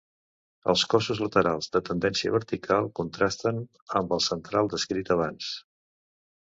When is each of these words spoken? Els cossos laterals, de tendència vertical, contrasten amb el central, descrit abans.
Els 0.71 0.85
cossos 0.93 1.19
laterals, 1.23 1.67
de 1.75 1.81
tendència 1.91 2.33
vertical, 2.37 2.91
contrasten 3.01 3.63
amb 4.01 4.19
el 4.19 4.27
central, 4.31 4.75
descrit 4.77 5.15
abans. 5.19 5.55